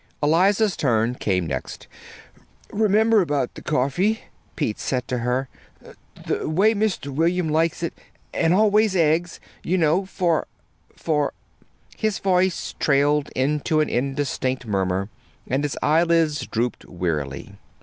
[0.23, 1.87] Eliza's turn came next.
[2.73, 4.21] "Remember about the coffee,"
[4.55, 5.47] Pete said to her,"
[6.27, 7.09] the way Mr.
[7.13, 7.93] William likes it.
[8.33, 10.47] And always eggs, you know, for
[10.95, 11.33] for"
[12.03, 15.09] His voice trailed into an indistinct murmur,
[15.45, 17.59] and his eyelids drooped wearily.